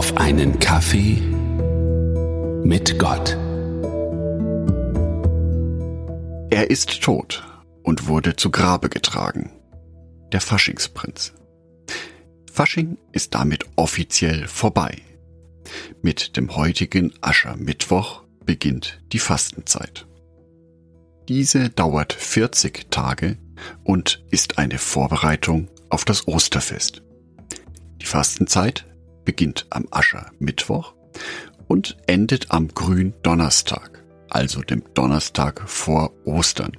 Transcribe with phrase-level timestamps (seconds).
[0.00, 1.20] auf einen Kaffee
[2.64, 3.36] mit Gott.
[6.48, 7.44] Er ist tot
[7.82, 9.50] und wurde zu Grabe getragen.
[10.32, 11.34] Der Faschingsprinz.
[12.50, 14.96] Fasching ist damit offiziell vorbei.
[16.00, 20.06] Mit dem heutigen Aschermittwoch beginnt die Fastenzeit.
[21.28, 23.36] Diese dauert 40 Tage
[23.84, 27.02] und ist eine Vorbereitung auf das Osterfest.
[28.00, 28.86] Die Fastenzeit
[29.30, 30.92] beginnt am Aschermittwoch
[31.68, 36.72] und endet am Gründonnerstag, also dem Donnerstag vor Ostern.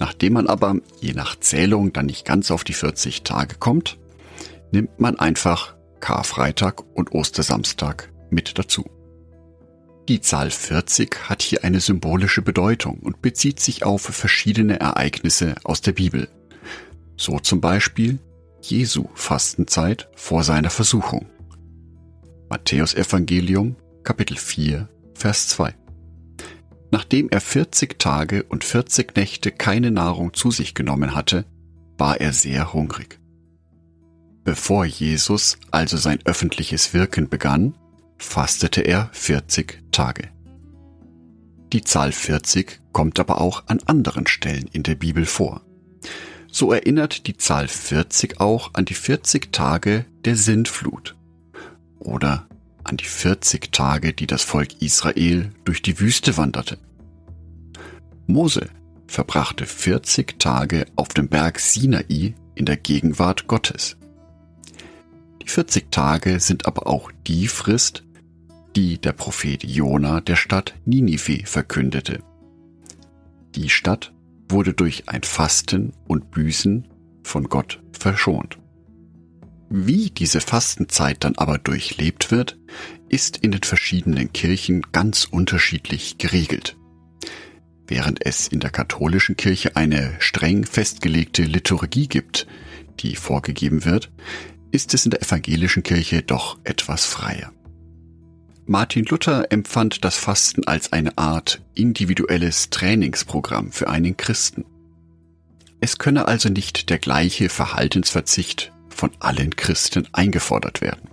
[0.00, 4.00] Nachdem man aber je nach Zählung dann nicht ganz auf die 40 Tage kommt,
[4.72, 8.84] nimmt man einfach Karfreitag und Ostersamstag mit dazu.
[10.08, 15.80] Die Zahl 40 hat hier eine symbolische Bedeutung und bezieht sich auf verschiedene Ereignisse aus
[15.80, 16.28] der Bibel.
[17.16, 18.18] So zum Beispiel
[18.62, 21.26] Jesu Fastenzeit vor seiner Versuchung.
[22.52, 25.74] Matthäus Evangelium Kapitel 4 Vers 2.
[26.90, 31.46] Nachdem er 40 Tage und 40 Nächte keine Nahrung zu sich genommen hatte,
[31.96, 33.18] war er sehr hungrig.
[34.44, 37.74] Bevor Jesus also sein öffentliches Wirken begann,
[38.18, 40.28] fastete er 40 Tage.
[41.72, 45.62] Die Zahl 40 kommt aber auch an anderen Stellen in der Bibel vor.
[46.50, 51.16] So erinnert die Zahl 40 auch an die 40 Tage der Sintflut
[52.02, 52.46] oder
[52.84, 56.78] an die 40 Tage, die das Volk Israel durch die Wüste wanderte.
[58.26, 58.68] Mose
[59.06, 63.96] verbrachte 40 Tage auf dem Berg Sinai in der Gegenwart Gottes.
[65.42, 68.04] Die 40 Tage sind aber auch die Frist,
[68.76, 72.22] die der Prophet Jona der Stadt Ninive verkündete.
[73.54, 74.12] Die Stadt
[74.48, 76.88] wurde durch ein Fasten und Büßen
[77.22, 78.58] von Gott verschont.
[79.74, 82.58] Wie diese Fastenzeit dann aber durchlebt wird,
[83.08, 86.76] ist in den verschiedenen Kirchen ganz unterschiedlich geregelt.
[87.86, 92.46] Während es in der katholischen Kirche eine streng festgelegte Liturgie gibt,
[93.00, 94.12] die vorgegeben wird,
[94.72, 97.50] ist es in der evangelischen Kirche doch etwas freier.
[98.66, 104.66] Martin Luther empfand das Fasten als eine Art individuelles Trainingsprogramm für einen Christen.
[105.80, 108.71] Es könne also nicht der gleiche Verhaltensverzicht
[109.02, 111.10] von allen Christen eingefordert werden.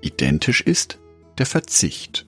[0.00, 0.98] Identisch ist
[1.38, 2.26] der Verzicht.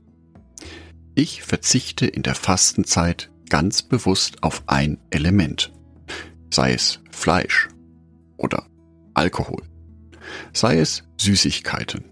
[1.17, 5.73] Ich verzichte in der Fastenzeit ganz bewusst auf ein Element,
[6.55, 7.69] sei es Fleisch
[8.37, 8.69] oder
[9.15, 9.65] Alkohol,
[10.53, 12.05] sei es Süßigkeiten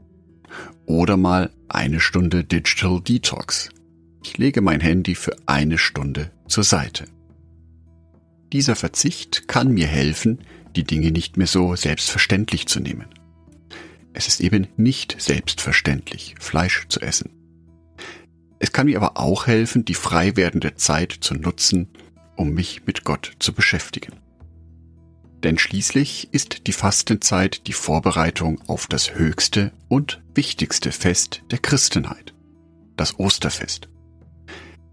[0.86, 3.68] oder mal eine Stunde Digital Detox.
[4.24, 7.04] Ich lege mein Handy für eine Stunde zur Seite.
[8.52, 10.40] Dieser Verzicht kann mir helfen,
[10.76, 13.06] die Dinge nicht mehr so selbstverständlich zu nehmen.
[14.12, 17.30] Es ist eben nicht selbstverständlich, Fleisch zu essen.
[18.58, 21.88] Es kann mir aber auch helfen, die frei werdende Zeit zu nutzen,
[22.36, 24.12] um mich mit Gott zu beschäftigen.
[25.42, 32.32] Denn schließlich ist die Fastenzeit die Vorbereitung auf das höchste und wichtigste Fest der Christenheit,
[32.96, 33.88] das Osterfest.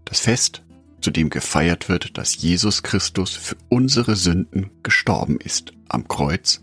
[0.04, 0.62] Das Fest,
[1.02, 6.62] zu dem gefeiert wird, dass Jesus Christus für unsere Sünden gestorben ist am Kreuz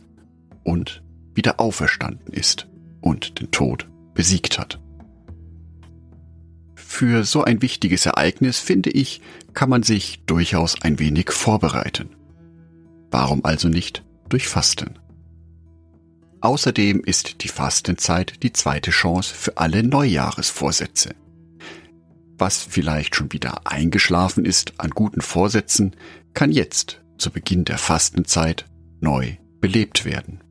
[0.64, 1.04] und
[1.36, 2.68] wieder auferstanden ist
[3.02, 4.80] und den Tod besiegt hat.
[6.76, 9.22] Für so ein wichtiges Ereignis, finde ich,
[9.54, 12.10] kann man sich durchaus ein wenig vorbereiten.
[13.12, 14.98] Warum also nicht durch Fasten?
[16.42, 21.16] Außerdem ist die Fastenzeit die zweite Chance für alle Neujahresvorsätze.
[22.40, 25.96] Was vielleicht schon wieder eingeschlafen ist an guten Vorsätzen,
[26.34, 28.66] kann jetzt zu Beginn der Fastenzeit
[29.02, 30.42] neu belebt werden.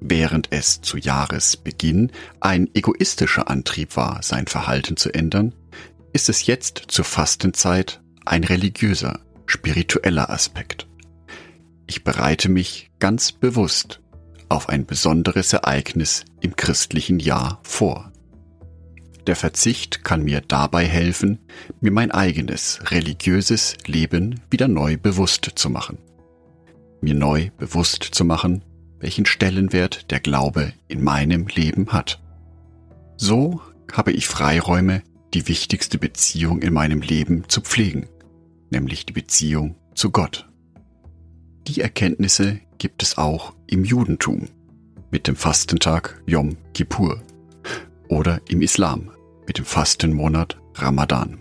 [0.00, 5.52] Während es zu Jahresbeginn ein egoistischer Antrieb war, sein Verhalten zu ändern,
[6.12, 10.86] ist es jetzt zur Fastenzeit ein religiöser, spiritueller Aspekt.
[11.88, 14.00] Ich bereite mich ganz bewusst
[14.48, 18.12] auf ein besonderes Ereignis im christlichen Jahr vor.
[19.26, 21.40] Der Verzicht kann mir dabei helfen,
[21.80, 25.98] mir mein eigenes religiöses Leben wieder neu bewusst zu machen.
[27.00, 28.62] Mir neu bewusst zu machen,
[29.00, 32.22] welchen Stellenwert der Glaube in meinem Leben hat.
[33.16, 33.60] So
[33.92, 35.02] habe ich Freiräume,
[35.34, 38.06] die wichtigste Beziehung in meinem Leben zu pflegen,
[38.70, 40.48] nämlich die Beziehung zu Gott.
[41.66, 44.48] Die Erkenntnisse gibt es auch im Judentum
[45.10, 47.20] mit dem Fastentag Yom Kippur
[48.08, 49.10] oder im Islam
[49.46, 51.40] mit dem Fastenmonat Ramadan.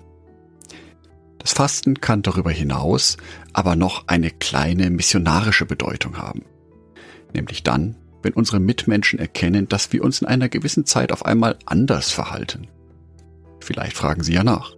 [1.46, 3.18] Das Fasten kann darüber hinaus
[3.54, 6.44] aber noch eine kleine missionarische Bedeutung haben,
[7.34, 11.60] nämlich dann, wenn unsere Mitmenschen erkennen, dass wir uns in einer gewissen Zeit auf einmal
[11.68, 12.68] anders verhalten.
[13.60, 14.76] Vielleicht fragen sie ja nach.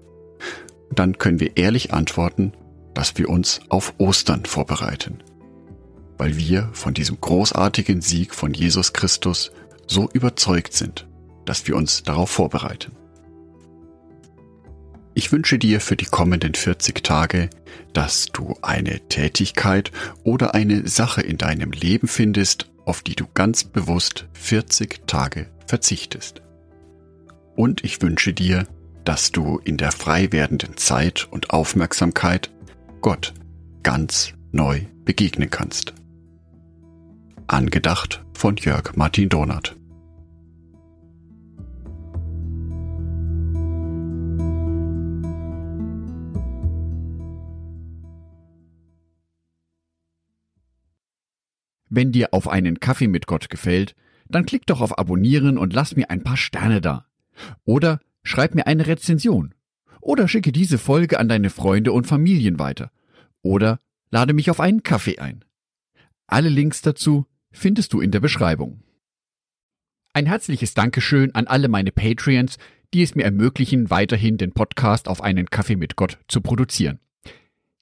[0.91, 2.51] Dann können wir ehrlich antworten,
[2.93, 5.19] dass wir uns auf Ostern vorbereiten,
[6.17, 9.51] weil wir von diesem großartigen Sieg von Jesus Christus
[9.87, 11.07] so überzeugt sind,
[11.45, 12.96] dass wir uns darauf vorbereiten.
[15.17, 17.49] Ich wünsche dir für die kommenden 40 Tage,
[17.91, 19.91] dass du eine Tätigkeit
[20.23, 26.43] oder eine Sache in deinem Leben findest, auf die du ganz bewusst 40 Tage verzichtest.
[27.55, 28.67] Und ich wünsche dir,
[29.05, 32.51] dass du in der frei werdenden Zeit und Aufmerksamkeit
[33.01, 33.33] Gott
[33.81, 35.95] ganz neu begegnen kannst.
[37.47, 39.76] Angedacht von Jörg Martin Donat.
[51.89, 53.95] Wenn dir auf einen Kaffee mit Gott gefällt,
[54.29, 57.05] dann klick doch auf Abonnieren und lass mir ein paar Sterne da.
[57.65, 59.53] Oder schreib mir eine Rezension.
[60.01, 62.91] Oder schicke diese Folge an deine Freunde und Familien weiter.
[63.41, 63.79] Oder
[64.11, 65.43] lade mich auf einen Kaffee ein.
[66.27, 68.81] Alle Links dazu findest du in der Beschreibung.
[70.13, 72.57] Ein herzliches Dankeschön an alle meine Patreons,
[72.93, 76.99] die es mir ermöglichen, weiterhin den Podcast auf einen Kaffee mit Gott zu produzieren.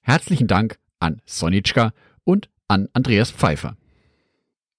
[0.00, 1.92] Herzlichen Dank an Sonitschka
[2.24, 3.76] und an Andreas Pfeiffer.